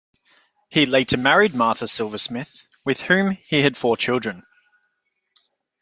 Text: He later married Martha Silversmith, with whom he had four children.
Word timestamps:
He 0.69 0.87
later 0.87 1.17
married 1.17 1.53
Martha 1.53 1.87
Silversmith, 1.87 2.65
with 2.83 3.01
whom 3.01 3.37
he 3.47 3.61
had 3.61 3.77
four 3.77 3.95
children. 3.97 4.43